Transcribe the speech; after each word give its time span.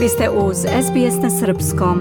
Vi 0.00 0.08
ste 0.08 0.30
uz 0.30 0.56
SBS 0.56 1.22
na 1.22 1.30
Srpskom. 1.40 1.98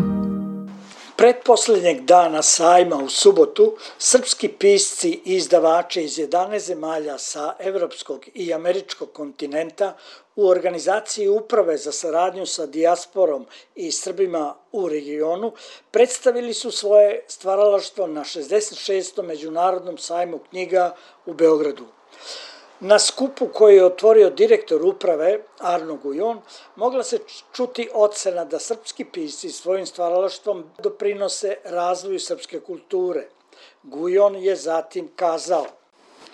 Pretposlednjeg 1.18 2.02
dana 2.02 2.42
sajma 2.42 2.96
u 2.96 3.10
subotu, 3.10 3.76
srpski 3.98 4.48
pisci 4.48 5.10
i 5.26 5.36
izdavači 5.36 6.04
iz 6.04 6.18
11 6.18 6.60
zemalja 6.60 7.18
sa 7.18 7.56
evropskog 7.60 8.26
i 8.34 8.54
američkog 8.54 9.12
kontinenta 9.14 9.98
u 10.36 10.48
organizaciji 10.48 11.28
Uprave 11.28 11.78
za 11.78 11.92
saradnju 11.92 12.46
sa 12.46 12.66
dijasporom 12.66 13.46
i 13.76 13.92
Srbima 13.92 14.56
u 14.72 14.90
regionu 14.90 15.52
predstavili 15.92 16.54
su 16.54 16.72
svoje 16.72 17.24
stvaralaštvo 17.28 18.08
na 18.08 18.22
66. 18.22 19.24
Međunarodnom 19.24 19.98
sajmu 19.98 20.40
knjiga 20.50 20.96
u 21.26 21.34
Beogradu. 21.34 21.86
Na 22.80 23.00
skupu 23.00 23.48
koji 23.54 23.76
je 23.76 23.86
otvorio 23.86 24.30
direktor 24.30 24.86
uprave 24.86 25.40
Arno 25.60 25.96
Gujon, 25.96 26.42
mogla 26.76 27.04
se 27.04 27.20
čuti 27.54 27.90
ocena 27.94 28.46
da 28.46 28.60
srpski 28.60 29.06
pisci 29.06 29.50
svojim 29.50 29.86
stvaralaštvom 29.86 30.64
doprinose 30.84 31.58
razvoju 31.64 32.20
srpske 32.20 32.60
kulture. 32.60 33.28
Gujon 33.84 34.36
je 34.36 34.56
zatim 34.56 35.10
kazao. 35.16 35.66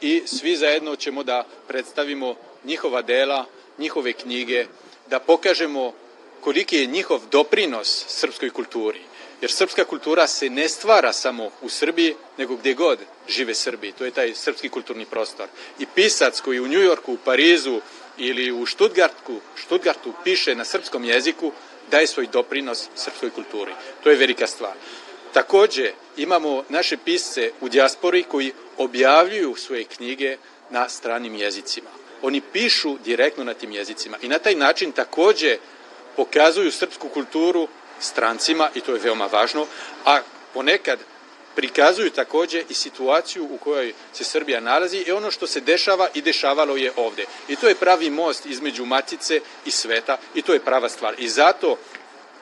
I 0.02 0.24
svi 0.26 0.56
zajedno 0.56 0.96
ćemo 0.96 1.24
da 1.24 1.46
predstavimo 1.68 2.36
njihova 2.64 3.02
dela, 3.02 3.46
njihove 3.78 4.14
knjige, 4.14 4.66
da 5.10 5.20
pokažemo 5.20 5.94
koliki 6.42 6.78
je 6.78 6.86
njihov 6.86 7.20
doprinos 7.32 8.06
srpskoj 8.08 8.50
kulturi. 8.50 9.02
Jer 9.46 9.52
srpska 9.52 9.84
kultura 9.86 10.28
se 10.28 10.50
ne 10.50 10.70
stvara 10.70 11.14
samo 11.14 11.50
u 11.62 11.70
Srbiji, 11.70 12.16
nego 12.38 12.56
gde 12.56 12.74
god 12.74 13.00
žive 13.28 13.54
Srbi. 13.56 13.92
To 13.92 14.06
je 14.06 14.12
taj 14.12 14.34
srpski 14.34 14.70
kulturni 14.70 15.06
prostor. 15.06 15.48
I 15.80 15.86
pisac 15.96 16.40
koji 16.40 16.60
u 16.60 16.68
Njujorku, 16.68 17.14
u 17.14 17.18
Parizu 17.18 17.82
ili 18.18 18.52
u 18.52 18.66
Štutgartu, 18.66 19.40
Štutgartu 19.56 20.14
piše 20.24 20.56
na 20.56 20.66
srpskom 20.66 21.04
jeziku, 21.04 21.52
daje 21.92 22.08
svoj 22.08 22.28
doprinos 22.28 22.90
srpskoj 22.96 23.30
kulturi. 23.30 23.72
To 24.04 24.10
je 24.10 24.16
velika 24.16 24.48
stvar. 24.48 24.74
Takođe, 25.34 25.92
imamo 26.18 26.64
naše 26.70 26.98
pisce 26.98 27.52
u 27.62 27.70
dijaspori 27.70 28.24
koji 28.24 28.54
objavljuju 28.78 29.56
svoje 29.56 29.84
knjige 29.84 30.38
na 30.70 30.90
stranim 30.90 31.36
jezicima. 31.36 31.90
Oni 32.22 32.42
pišu 32.42 32.98
direktno 32.98 33.44
na 33.44 33.54
tim 33.54 33.72
jezicima 33.72 34.18
i 34.22 34.28
na 34.28 34.40
taj 34.40 34.56
način 34.56 34.92
takođe 34.92 35.58
pokazuju 36.16 36.72
srpsku 36.72 37.10
kulturu 37.10 37.68
strancima 38.00 38.70
i 38.76 38.82
to 38.82 38.94
je 38.94 39.00
veoma 39.00 39.26
važno, 39.26 39.68
a 40.06 40.20
ponekad 40.54 41.00
prikazuju 41.56 42.10
takođe 42.10 42.64
i 42.70 42.74
situaciju 42.74 43.48
u 43.52 43.58
kojoj 43.58 43.94
se 44.14 44.24
Srbija 44.24 44.60
nalazi 44.60 44.98
i 44.98 45.12
ono 45.12 45.32
što 45.32 45.48
se 45.48 45.62
dešava 45.62 46.08
i 46.14 46.22
dešavalo 46.22 46.76
je 46.76 46.92
ovde. 46.96 47.26
I 47.48 47.56
to 47.56 47.68
je 47.68 47.76
pravi 47.76 48.10
most 48.10 48.46
između 48.46 48.86
Matice 48.86 49.42
i 49.66 49.72
sveta 49.72 50.18
i 50.36 50.42
to 50.42 50.54
je 50.54 50.60
prava 50.60 50.90
stvar. 50.90 51.16
I 51.18 51.30
zato 51.30 51.78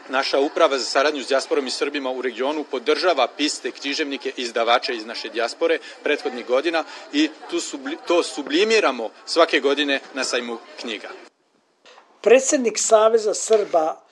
naša 0.09 0.40
uprava 0.40 0.78
za 0.78 0.86
saradnju 0.86 1.24
s 1.24 1.28
dijasporom 1.28 1.68
i 1.68 1.72
Srbima 1.72 2.12
u 2.12 2.22
regionu 2.22 2.64
podržava 2.64 3.28
piste, 3.28 3.72
književnike 3.72 4.34
izdavače 4.38 4.96
iz 4.96 5.06
naše 5.06 5.30
dijaspore 5.30 5.80
prethodnih 6.04 6.46
godina 6.46 6.84
i 7.14 7.30
tu 7.50 7.59
subli, 7.59 7.98
to 8.08 8.24
sublimiramo 8.24 9.09
svake 9.26 9.59
godine 9.59 10.00
na 10.14 10.24
sajmu 10.24 10.58
knjiga. 10.81 11.09
Predsednik 12.22 12.80
Saveza 12.80 13.34
Srba 13.34 14.03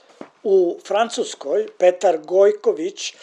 u 0.44 0.80
Francuskoj, 0.88 1.68
Petar 1.78 2.18
Gojković, 2.18 3.14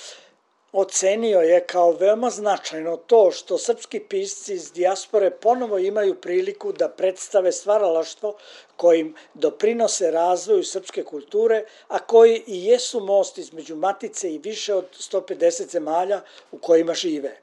ocenio 0.72 1.40
je 1.40 1.66
kao 1.66 1.92
veoma 1.92 2.30
značajno 2.30 2.96
to 2.96 3.30
što 3.30 3.58
srpski 3.58 4.00
pisci 4.00 4.54
iz 4.54 4.72
dijaspore 4.72 5.30
ponovo 5.30 5.78
imaju 5.78 6.14
priliku 6.14 6.72
da 6.72 6.88
predstave 6.88 7.52
stvaralaštvo 7.52 8.36
kojim 8.76 9.14
doprinose 9.34 10.10
razvoju 10.10 10.64
srpske 10.64 11.04
kulture, 11.04 11.64
a 11.88 11.98
koji 11.98 12.42
i 12.46 12.64
jesu 12.64 13.00
most 13.00 13.38
između 13.38 13.76
Matice 13.76 14.34
i 14.34 14.38
više 14.38 14.74
od 14.74 14.84
150 15.12 15.70
zemalja 15.70 16.20
u 16.52 16.58
kojima 16.58 16.94
žive. 16.94 17.36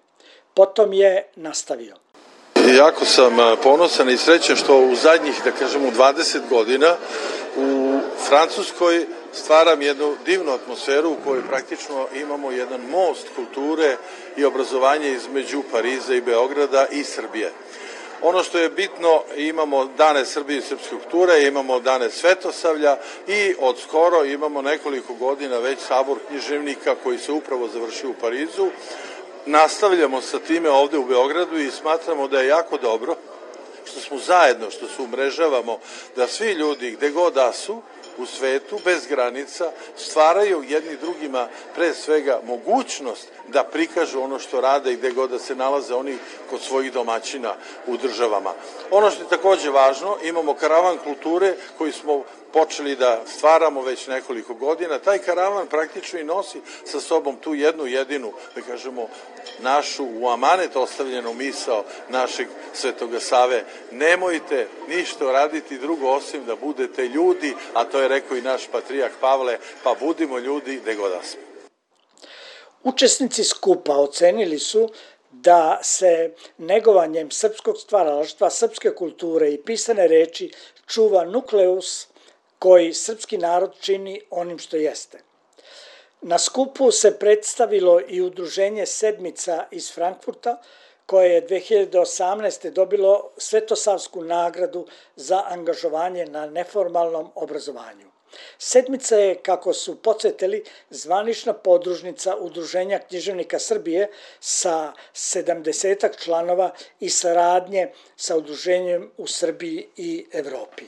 Potom 0.54 0.94
je 0.94 1.28
nastavio. 1.36 1.96
Jako 2.78 3.06
sam 3.06 3.38
ponosan 3.64 4.10
i 4.10 4.18
srećan 4.18 4.56
što 4.56 4.78
u 4.78 4.96
zadnjih, 4.96 5.42
da 5.44 5.52
kažem, 5.52 5.86
u 5.86 5.92
20 5.92 6.40
godina 6.50 6.96
u 7.58 8.00
Francuskoj 8.28 9.06
stvaram 9.36 9.82
jednu 9.82 10.16
divnu 10.26 10.52
atmosferu 10.52 11.12
u 11.12 11.18
kojoj 11.24 11.48
praktično 11.48 12.08
imamo 12.16 12.52
jedan 12.52 12.82
most 12.82 13.28
kulture 13.36 13.98
i 14.38 14.46
obrazovanja 14.46 15.08
između 15.08 15.64
Pariza 15.72 16.16
i 16.16 16.22
Beograda 16.22 16.88
i 16.92 17.04
Srbije. 17.04 17.52
Ono 18.22 18.44
što 18.44 18.58
je 18.58 18.70
bitno, 18.70 19.24
imamo 19.36 19.86
dane 19.86 20.26
Srbije 20.26 20.60
i 20.60 20.62
srpske 20.62 20.96
kulture, 21.04 21.48
imamo 21.48 21.80
dane 21.80 22.10
Svetosavlja 22.10 22.98
i 23.28 23.56
od 23.60 23.80
skoro 23.80 24.26
imamo 24.26 24.62
nekoliko 24.62 25.14
godina 25.14 25.58
već 25.58 25.80
sabor 25.80 26.18
književnika 26.28 26.96
koji 27.04 27.18
se 27.18 27.32
upravo 27.32 27.68
završio 27.68 28.10
u 28.10 28.14
Parizu. 28.22 28.68
Nastavljamo 29.46 30.22
sa 30.22 30.40
time 30.40 30.70
ovde 30.70 30.98
u 30.98 31.06
Beogradu 31.06 31.58
i 31.58 31.72
smatramo 31.72 32.28
da 32.28 32.40
je 32.40 32.48
jako 32.48 32.78
dobro 32.78 33.16
što 33.86 34.00
smo 34.00 34.18
zajedno, 34.18 34.72
što 34.72 34.88
se 34.88 35.02
umrežavamo, 35.02 35.80
da 36.16 36.28
svi 36.28 36.52
ljudi 36.52 36.92
gde 36.92 37.10
god 37.10 37.34
da 37.34 37.54
su, 37.54 37.82
u 38.18 38.26
svetu, 38.26 38.80
bez 38.86 39.08
granica, 39.08 39.72
stvaraju 39.98 40.64
jedni 40.68 40.98
drugima 40.98 41.48
pre 41.76 41.94
svega 41.94 42.40
mogućnost 42.44 43.28
da 43.48 43.64
prikažu 43.64 44.22
ono 44.22 44.40
što 44.40 44.62
rade 44.62 44.94
i 44.94 44.96
gde 44.96 45.12
god 45.12 45.30
da 45.30 45.40
se 45.40 45.56
nalaze 45.56 45.94
oni 45.94 46.18
kod 46.50 46.62
svojih 46.62 46.94
domaćina 46.94 47.56
u 47.88 47.98
državama. 47.98 48.54
Ono 48.92 49.12
što 49.12 49.24
je 49.24 49.30
takođe 49.30 49.70
važno, 49.70 50.18
imamo 50.24 50.54
karavan 50.54 50.98
kulture 50.98 51.54
koji 51.78 51.92
smo 51.92 52.24
počeli 52.54 52.96
da 52.96 53.22
stvaramo 53.28 53.82
već 53.82 54.08
nekoliko 54.08 54.54
godina. 54.54 55.00
Taj 55.00 55.18
karavan 55.18 55.68
praktično 55.68 56.20
i 56.20 56.24
nosi 56.24 56.62
sa 56.86 57.00
sobom 57.00 57.36
tu 57.36 57.56
jednu 57.56 57.86
jedinu, 57.86 58.34
da 58.56 58.62
kažemo, 58.62 59.08
našu 59.60 60.06
u 60.20 60.30
amanet 60.30 60.76
ostavljenu 60.76 61.34
misao 61.34 61.84
našeg 62.10 62.48
Svetoga 62.74 63.20
Save. 63.20 63.64
Nemojte 63.92 64.68
ništa 64.88 65.32
raditi 65.32 65.78
drugo 65.78 66.10
osim 66.10 66.46
da 66.46 66.56
budete 66.56 67.08
ljudi, 67.08 67.56
a 67.74 67.84
to 67.84 68.00
je 68.00 68.05
rekao 68.08 68.38
i 68.38 68.42
naš 68.42 68.68
patrijak 68.72 69.12
Pavle, 69.22 69.58
pa 69.84 69.96
budimo 70.00 70.40
ljudi 70.40 70.80
gde 70.82 70.96
god 70.96 71.12
da 71.12 71.24
smo. 71.24 71.42
Učesnici 72.84 73.44
skupa 73.44 73.98
ocenili 73.98 74.60
su 74.60 74.90
da 75.32 75.80
se 75.84 76.34
negovanjem 76.58 77.32
srpskog 77.32 77.78
stvaralaštva, 77.78 78.50
srpske 78.50 78.96
kulture 78.96 79.52
i 79.52 79.62
pisane 79.62 80.08
reči 80.08 80.52
čuva 80.88 81.26
nukleus 81.26 82.08
koji 82.60 82.94
srpski 82.94 83.38
narod 83.38 83.74
čini 83.80 84.22
onim 84.30 84.60
što 84.60 84.78
jeste. 84.78 85.20
Na 86.22 86.38
skupu 86.38 86.92
se 86.92 87.20
predstavilo 87.20 88.02
i 88.08 88.22
udruženje 88.22 88.86
Sedmica 88.86 89.66
iz 89.72 89.92
Frankfurta, 89.94 90.62
koje 91.06 91.34
je 91.34 91.48
2018. 91.48 92.70
dobilo 92.70 93.32
Svetosavsku 93.38 94.22
nagradu 94.22 94.88
za 95.16 95.44
angažovanje 95.50 96.26
na 96.26 96.46
neformalnom 96.46 97.32
obrazovanju. 97.36 98.16
Sedmica 98.58 99.16
je, 99.16 99.36
kako 99.36 99.74
su 99.74 99.96
podsjetili, 100.02 100.64
zvanična 100.90 101.54
podružnica 101.54 102.36
Udruženja 102.36 103.00
književnika 103.00 103.60
Srbije 103.60 104.10
sa 104.40 104.94
70 105.14 106.24
članova 106.24 106.72
i 107.00 107.10
saradnje 107.10 107.92
sa 108.16 108.38
udruženjem 108.38 109.12
u 109.18 109.28
Srbiji 109.28 109.88
i 109.98 110.26
Evropi. 110.32 110.84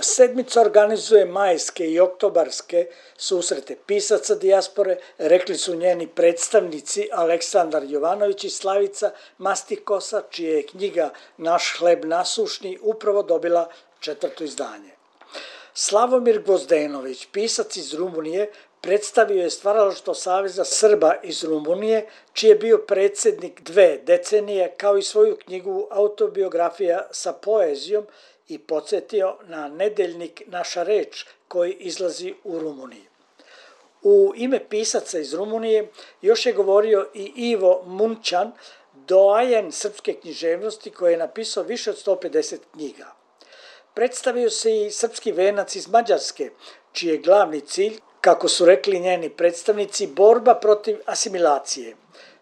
Sedmica 0.00 0.60
organizuje 0.60 1.24
majske 1.24 1.86
i 1.86 2.00
oktobarske 2.00 2.86
susrete 3.16 3.76
pisaca 3.86 4.34
dijaspore, 4.34 4.96
rekli 5.18 5.56
su 5.56 5.74
njeni 5.74 6.06
predstavnici 6.06 7.08
Aleksandar 7.12 7.82
Jovanović 7.84 8.44
i 8.44 8.50
Slavica 8.50 9.10
Mastikosa, 9.38 10.22
čije 10.30 10.56
je 10.56 10.66
knjiga 10.66 11.10
Naš 11.36 11.74
hleb 11.78 12.04
nasušni 12.04 12.78
upravo 12.82 13.22
dobila 13.22 13.68
četvrto 14.00 14.44
izdanje. 14.44 14.90
Slavomir 15.74 16.42
Gvozdenović, 16.42 17.26
pisac 17.32 17.76
iz 17.76 17.94
Rumunije, 17.94 18.50
predstavio 18.80 19.42
je 19.42 19.50
stvaralaštvo 19.50 20.14
Saveza 20.14 20.64
Srba 20.64 21.14
iz 21.22 21.44
Rumunije, 21.44 22.06
čiji 22.32 22.48
je 22.48 22.54
bio 22.54 22.78
predsednik 22.78 23.62
dve 23.62 23.98
decenije, 24.06 24.74
kao 24.76 24.98
i 24.98 25.02
svoju 25.02 25.36
knjigu 25.36 25.86
Autobiografija 25.90 27.08
sa 27.10 27.32
poezijom 27.32 28.06
i 28.48 28.58
podsjetio 28.58 29.36
na 29.42 29.68
nedeljnik 29.68 30.42
Naša 30.46 30.82
reč 30.82 31.24
koji 31.48 31.72
izlazi 31.72 32.34
u 32.44 32.58
Rumuniji. 32.58 33.04
U 34.02 34.32
ime 34.36 34.68
pisaca 34.68 35.18
iz 35.18 35.34
Rumunije 35.34 35.88
još 36.22 36.46
je 36.46 36.52
govorio 36.52 37.08
i 37.14 37.32
Ivo 37.36 37.82
Munčan, 37.86 38.52
doajen 38.94 39.72
srpske 39.72 40.14
književnosti 40.14 40.90
koji 40.90 41.12
je 41.12 41.18
napisao 41.18 41.62
više 41.62 41.90
od 41.90 41.96
150 42.06 42.56
knjiga. 42.72 43.12
Predstavio 43.94 44.50
se 44.50 44.76
i 44.76 44.90
srpski 44.90 45.32
venac 45.32 45.76
iz 45.76 45.88
Mađarske, 45.88 46.50
čiji 46.92 47.10
je 47.10 47.18
glavni 47.18 47.60
cilj, 47.60 48.00
kako 48.20 48.48
su 48.48 48.66
rekli 48.66 49.00
njeni 49.00 49.30
predstavnici, 49.30 50.06
borba 50.06 50.54
protiv 50.54 50.98
asimilacije. 51.06 51.96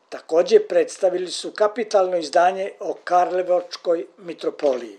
Takođe 0.09 0.61
predstavili 0.61 1.31
su 1.31 1.53
kapitalno 1.53 2.17
izdanje 2.17 2.73
o 2.81 2.95
Karlevočkoj 3.05 4.07
mitropoliji. 4.19 4.99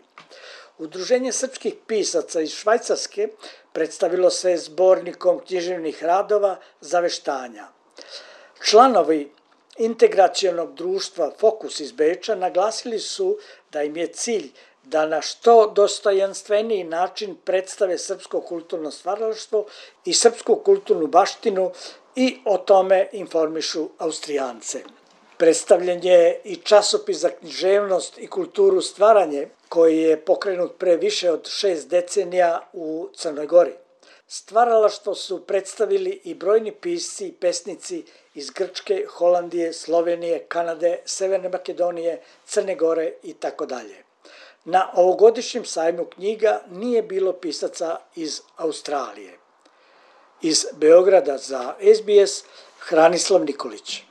Udruženje 0.81 1.31
srpskih 1.31 1.75
pisaca 1.87 2.41
iz 2.41 2.53
Švajcarske 2.57 3.27
predstavilo 3.73 4.29
se 4.29 4.55
zbornikom 4.57 5.39
književnih 5.47 6.03
radova 6.03 6.55
za 6.81 6.99
veštanja. 6.99 7.67
Članovi 8.65 9.31
integracijonog 9.77 10.73
društva 10.75 11.31
Fokus 11.39 11.79
iz 11.79 11.91
Beča 11.91 12.35
naglasili 12.35 12.99
su 12.99 13.37
da 13.71 13.83
im 13.83 13.97
je 13.97 14.07
cilj 14.07 14.47
da 14.83 15.05
na 15.05 15.21
što 15.21 15.67
dostojanstveniji 15.75 16.83
način 16.83 17.35
predstave 17.45 17.97
srpsko 17.97 18.41
kulturno 18.41 18.91
stvaralaštvo 18.91 19.65
i 20.05 20.13
srpsku 20.13 20.55
kulturnu 20.55 21.07
baštinu 21.07 21.71
i 22.15 22.39
o 22.45 22.57
tome 22.57 23.09
informišu 23.11 23.89
Austrijance. 23.97 24.83
Predstavljen 25.41 26.03
je 26.03 26.41
i 26.43 26.55
časopis 26.55 27.17
za 27.17 27.29
književnost 27.29 28.17
i 28.17 28.27
kulturu 28.27 28.81
stvaranje, 28.81 29.47
koji 29.69 29.97
je 29.97 30.25
pokrenut 30.25 30.71
pre 30.77 30.95
više 30.97 31.31
od 31.31 31.47
šest 31.49 31.89
decenija 31.89 32.69
u 32.73 33.09
Crnoj 33.13 33.45
Gori. 33.45 33.73
Stvaralaštvo 34.27 35.15
su 35.15 35.39
predstavili 35.45 36.21
i 36.23 36.33
brojni 36.33 36.71
pisci 36.71 37.27
i 37.27 37.31
pesnici 37.31 38.03
iz 38.35 38.49
Grčke, 38.49 39.05
Holandije, 39.09 39.73
Slovenije, 39.73 40.45
Kanade, 40.47 40.99
Severne 41.05 41.49
Makedonije, 41.49 42.21
Crne 42.45 42.75
Gore 42.75 43.13
i 43.23 43.33
tako 43.33 43.65
dalje. 43.65 44.03
Na 44.65 44.91
ovogodišnjem 44.93 45.65
sajmu 45.65 46.05
knjiga 46.05 46.61
nije 46.71 47.01
bilo 47.01 47.33
pisaca 47.33 47.97
iz 48.15 48.41
Australije. 48.57 49.37
Iz 50.41 50.65
Beograda 50.73 51.37
za 51.37 51.75
SBS 51.95 52.43
Hranislav 52.79 53.45
Nikolić. 53.45 54.10